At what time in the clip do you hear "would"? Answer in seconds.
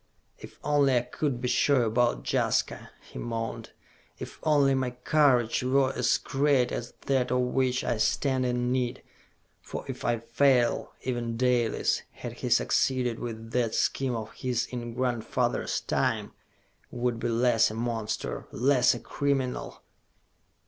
16.89-17.19